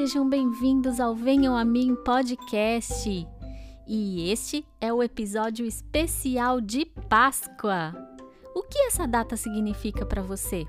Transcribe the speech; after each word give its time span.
sejam 0.00 0.26
bem-vindos 0.26 0.98
ao 0.98 1.14
Venham 1.14 1.54
a 1.54 1.62
Mim 1.62 1.94
podcast. 1.94 3.28
E 3.86 4.30
este 4.30 4.66
é 4.80 4.90
o 4.90 5.02
episódio 5.02 5.66
especial 5.66 6.58
de 6.58 6.86
Páscoa. 6.86 7.94
O 8.54 8.62
que 8.62 8.78
essa 8.86 9.06
data 9.06 9.36
significa 9.36 10.06
para 10.06 10.22
você? 10.22 10.66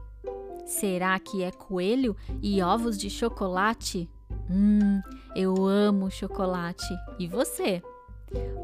Será 0.66 1.18
que 1.18 1.44
é 1.44 1.50
coelho 1.50 2.14
e 2.42 2.62
ovos 2.62 2.98
de 2.98 3.10
chocolate? 3.10 4.10
Hum, 4.50 5.00
eu 5.34 5.66
amo 5.66 6.12
chocolate. 6.12 6.94
E 7.18 7.26
você? 7.26 7.82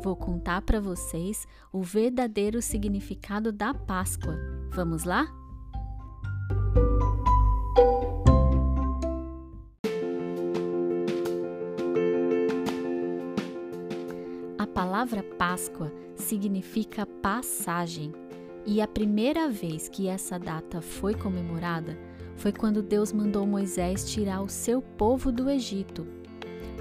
Vou 0.03 0.17
contar 0.17 0.63
para 0.63 0.81
vocês 0.81 1.47
o 1.71 1.81
verdadeiro 1.81 2.61
significado 2.61 3.53
da 3.53 3.73
Páscoa. 3.73 4.35
Vamos 4.71 5.05
lá? 5.05 5.33
A 14.67 14.79
palavra 14.79 15.23
Páscoa 15.23 15.91
significa 16.17 17.05
passagem. 17.05 18.11
E 18.65 18.81
a 18.81 18.87
primeira 18.87 19.49
vez 19.49 19.87
que 19.87 20.07
essa 20.07 20.37
data 20.37 20.81
foi 20.81 21.15
comemorada 21.15 21.97
foi 22.35 22.51
quando 22.51 22.83
Deus 22.83 23.13
mandou 23.13 23.47
Moisés 23.47 24.11
tirar 24.11 24.41
o 24.41 24.49
seu 24.49 24.81
povo 24.81 25.31
do 25.31 25.49
Egito, 25.49 26.05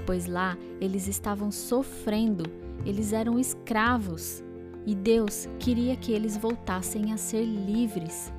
pois 0.05 0.27
lá 0.27 0.57
eles 0.81 1.07
estavam 1.07 1.49
sofrendo, 1.49 2.43
eles 2.85 3.13
eram 3.13 3.39
escravos 3.39 4.43
e 4.85 4.93
Deus 4.93 5.47
queria 5.57 5.95
que 5.95 6.11
eles 6.11 6.35
voltassem 6.35 7.13
a 7.13 7.17
ser 7.17 7.43
livres. 7.43 8.31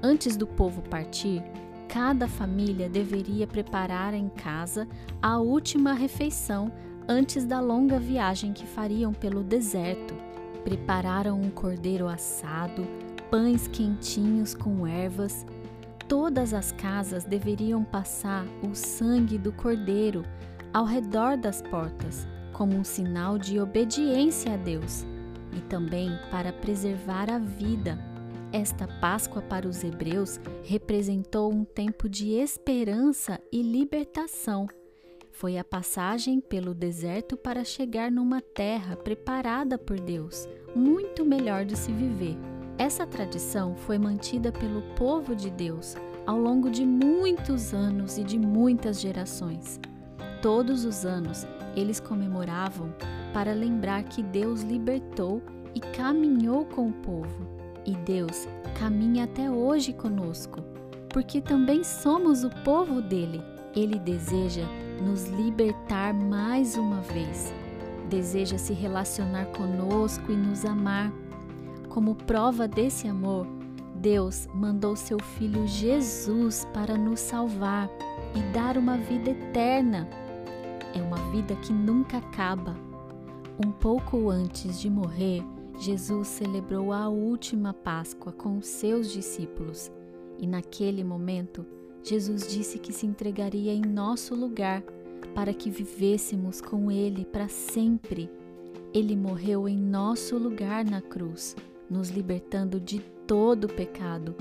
Antes 0.00 0.36
do 0.36 0.46
povo 0.46 0.80
partir, 0.82 1.42
cada 1.88 2.28
família 2.28 2.88
deveria 2.88 3.48
preparar 3.48 4.14
em 4.14 4.28
casa 4.28 4.88
a 5.20 5.38
última 5.38 5.92
refeição 5.92 6.72
antes 7.08 7.44
da 7.44 7.60
longa 7.60 7.98
viagem 7.98 8.52
que 8.52 8.66
fariam 8.66 9.12
pelo 9.12 9.42
deserto. 9.42 10.14
Prepararam 10.64 11.40
um 11.40 11.50
cordeiro 11.50 12.08
assado, 12.08 12.86
pães 13.30 13.68
quentinhos 13.68 14.54
com 14.54 14.86
ervas. 14.86 15.46
Todas 16.08 16.52
as 16.52 16.72
casas 16.72 17.24
deveriam 17.24 17.84
passar 17.84 18.44
o 18.62 18.74
sangue 18.74 19.38
do 19.38 19.52
cordeiro 19.52 20.24
ao 20.72 20.84
redor 20.84 21.36
das 21.36 21.62
portas, 21.62 22.26
como 22.52 22.74
um 22.76 22.84
sinal 22.84 23.38
de 23.38 23.58
obediência 23.58 24.54
a 24.54 24.56
Deus 24.56 25.04
e 25.56 25.60
também 25.60 26.10
para 26.30 26.52
preservar 26.52 27.30
a 27.30 27.38
vida. 27.38 27.98
Esta 28.52 28.86
Páscoa 29.00 29.42
para 29.42 29.68
os 29.68 29.82
hebreus 29.82 30.40
representou 30.64 31.52
um 31.52 31.64
tempo 31.64 32.08
de 32.08 32.30
esperança 32.30 33.40
e 33.52 33.62
libertação 33.62 34.68
foi 35.36 35.58
a 35.58 35.64
passagem 35.64 36.40
pelo 36.40 36.72
deserto 36.72 37.36
para 37.36 37.62
chegar 37.62 38.10
numa 38.10 38.40
terra 38.40 38.96
preparada 38.96 39.76
por 39.76 40.00
Deus, 40.00 40.48
muito 40.74 41.26
melhor 41.26 41.66
de 41.66 41.76
se 41.76 41.92
viver. 41.92 42.38
Essa 42.78 43.06
tradição 43.06 43.76
foi 43.76 43.98
mantida 43.98 44.50
pelo 44.50 44.80
povo 44.94 45.36
de 45.36 45.50
Deus 45.50 45.94
ao 46.26 46.38
longo 46.38 46.70
de 46.70 46.86
muitos 46.86 47.74
anos 47.74 48.16
e 48.16 48.24
de 48.24 48.38
muitas 48.38 48.98
gerações. 48.98 49.78
Todos 50.40 50.86
os 50.86 51.04
anos 51.04 51.46
eles 51.76 52.00
comemoravam 52.00 52.94
para 53.34 53.52
lembrar 53.52 54.04
que 54.04 54.22
Deus 54.22 54.62
libertou 54.62 55.42
e 55.74 55.80
caminhou 55.80 56.64
com 56.64 56.88
o 56.88 56.94
povo. 56.94 57.46
E 57.84 57.94
Deus 57.94 58.48
caminha 58.78 59.24
até 59.24 59.50
hoje 59.50 59.92
conosco, 59.92 60.62
porque 61.10 61.42
também 61.42 61.84
somos 61.84 62.42
o 62.42 62.48
povo 62.64 63.02
dele. 63.02 63.42
Ele 63.74 63.98
deseja 63.98 64.62
nos 65.00 65.24
libertar 65.24 66.14
mais 66.14 66.76
uma 66.76 67.00
vez. 67.00 67.52
Deseja 68.08 68.58
se 68.58 68.72
relacionar 68.72 69.46
conosco 69.46 70.30
e 70.30 70.36
nos 70.36 70.64
amar. 70.64 71.12
Como 71.88 72.14
prova 72.14 72.68
desse 72.68 73.08
amor, 73.08 73.46
Deus 73.94 74.46
mandou 74.54 74.94
seu 74.94 75.18
Filho 75.18 75.66
Jesus 75.66 76.66
para 76.72 76.96
nos 76.96 77.20
salvar 77.20 77.90
e 78.34 78.40
dar 78.52 78.76
uma 78.76 78.96
vida 78.96 79.30
eterna. 79.30 80.08
É 80.94 81.02
uma 81.02 81.18
vida 81.30 81.56
que 81.56 81.72
nunca 81.72 82.18
acaba. 82.18 82.76
Um 83.64 83.70
pouco 83.70 84.28
antes 84.28 84.78
de 84.80 84.90
morrer, 84.90 85.42
Jesus 85.78 86.28
celebrou 86.28 86.92
a 86.92 87.08
última 87.08 87.72
Páscoa 87.72 88.32
com 88.32 88.58
os 88.58 88.66
seus 88.66 89.10
discípulos 89.10 89.90
e, 90.38 90.46
naquele 90.46 91.02
momento, 91.02 91.66
Jesus 92.08 92.46
disse 92.46 92.78
que 92.78 92.92
se 92.92 93.04
entregaria 93.04 93.74
em 93.74 93.80
nosso 93.80 94.32
lugar 94.32 94.80
para 95.34 95.52
que 95.52 95.68
vivêssemos 95.68 96.60
com 96.60 96.88
Ele 96.88 97.24
para 97.24 97.48
sempre. 97.48 98.30
Ele 98.94 99.16
morreu 99.16 99.68
em 99.68 99.76
nosso 99.76 100.38
lugar 100.38 100.84
na 100.84 101.02
cruz, 101.02 101.56
nos 101.90 102.08
libertando 102.08 102.78
de 102.78 103.00
todo 103.26 103.64
o 103.64 103.72
pecado, 103.72 104.36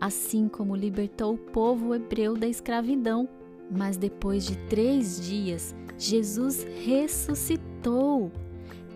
assim 0.00 0.48
como 0.48 0.74
libertou 0.74 1.34
o 1.34 1.38
povo 1.38 1.94
hebreu 1.94 2.38
da 2.38 2.48
escravidão. 2.48 3.28
Mas 3.70 3.98
depois 3.98 4.46
de 4.46 4.56
três 4.68 5.20
dias, 5.20 5.74
Jesus 5.98 6.66
ressuscitou. 6.82 8.32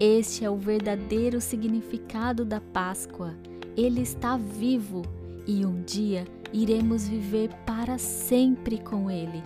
Este 0.00 0.46
é 0.46 0.50
o 0.50 0.56
verdadeiro 0.56 1.42
significado 1.42 2.42
da 2.42 2.58
Páscoa. 2.58 3.34
Ele 3.76 4.00
está 4.00 4.38
vivo 4.38 5.02
e 5.46 5.64
um 5.64 5.82
dia 5.82 6.26
iremos 6.52 7.06
viver 7.08 7.50
para 7.66 7.98
sempre 7.98 8.78
com 8.78 9.10
Ele. 9.10 9.42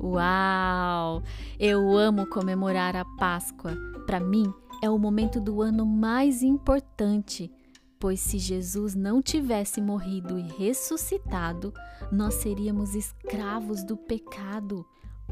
Uau! 0.00 1.22
Eu 1.60 1.96
amo 1.96 2.26
comemorar 2.26 2.96
a 2.96 3.04
Páscoa. 3.04 3.76
Para 4.06 4.18
mim, 4.18 4.52
é 4.82 4.88
o 4.88 4.98
momento 4.98 5.40
do 5.40 5.60
ano 5.60 5.84
mais 5.84 6.42
importante, 6.42 7.52
pois 8.00 8.20
se 8.20 8.38
Jesus 8.38 8.94
não 8.94 9.20
tivesse 9.20 9.80
morrido 9.80 10.38
e 10.38 10.42
ressuscitado, 10.42 11.74
nós 12.10 12.34
seríamos 12.34 12.94
escravos 12.94 13.84
do 13.84 13.96
pecado. 13.96 14.86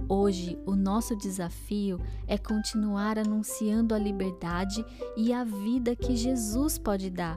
Hoje, 0.08 0.58
o 0.64 0.76
nosso 0.76 1.16
desafio 1.16 2.00
é 2.26 2.38
continuar 2.38 3.18
anunciando 3.18 3.94
a 3.94 3.98
liberdade 3.98 4.84
e 5.16 5.32
a 5.32 5.42
vida 5.42 5.96
que 5.96 6.14
Jesus 6.14 6.78
pode 6.78 7.10
dar, 7.10 7.36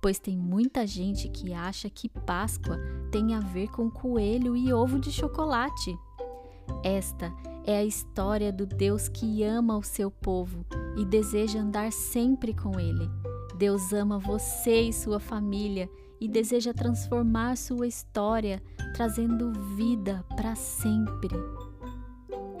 pois 0.00 0.18
tem 0.18 0.36
muita 0.36 0.86
gente 0.86 1.28
que 1.28 1.52
acha 1.52 1.90
que 1.90 2.08
Páscoa 2.08 2.78
tem 3.10 3.34
a 3.34 3.40
ver 3.40 3.68
com 3.68 3.90
coelho 3.90 4.56
e 4.56 4.72
ovo 4.72 4.98
de 4.98 5.12
chocolate. 5.12 5.94
Esta 6.82 7.32
é 7.64 7.78
a 7.78 7.84
história 7.84 8.52
do 8.52 8.64
Deus 8.64 9.08
que 9.08 9.42
ama 9.42 9.76
o 9.76 9.82
seu 9.82 10.10
povo 10.10 10.64
e 10.96 11.04
deseja 11.04 11.58
andar 11.58 11.92
sempre 11.92 12.54
com 12.54 12.78
ele. 12.80 13.10
Deus 13.58 13.92
ama 13.92 14.18
você 14.18 14.82
e 14.82 14.92
sua 14.92 15.18
família 15.18 15.90
e 16.20 16.28
deseja 16.28 16.72
transformar 16.72 17.56
sua 17.56 17.86
história, 17.86 18.62
trazendo 18.94 19.52
vida 19.76 20.24
para 20.36 20.54
sempre. 20.54 21.34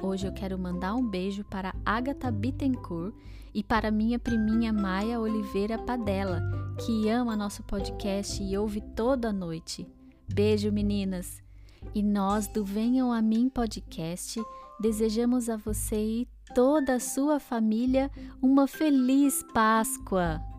Hoje 0.02 0.26
eu 0.26 0.32
quero 0.32 0.58
mandar 0.58 0.94
um 0.94 1.06
beijo 1.06 1.42
para 1.44 1.74
Agatha 1.84 2.30
Bittencourt 2.30 3.14
e 3.54 3.62
para 3.62 3.90
minha 3.90 4.18
priminha 4.18 4.72
Maia 4.72 5.18
Oliveira 5.18 5.78
Padella, 5.78 6.42
que 6.84 7.08
ama 7.08 7.34
nosso 7.34 7.62
podcast 7.62 8.42
e 8.42 8.56
ouve 8.58 8.80
toda 8.94 9.32
noite. 9.32 9.86
Beijo, 10.28 10.70
meninas! 10.70 11.42
E 11.94 12.02
nós 12.02 12.46
do 12.46 12.64
Venham 12.64 13.12
a 13.12 13.22
Mim 13.22 13.48
podcast 13.48 14.40
desejamos 14.78 15.48
a 15.48 15.56
você 15.56 15.96
e 15.96 16.28
toda 16.54 16.96
a 16.96 17.00
sua 17.00 17.40
família 17.40 18.10
uma 18.42 18.66
feliz 18.66 19.42
Páscoa! 19.54 20.55